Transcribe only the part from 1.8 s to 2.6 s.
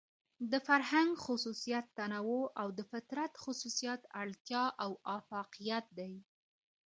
تنوع